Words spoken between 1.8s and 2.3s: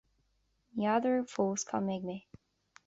mbeidh mé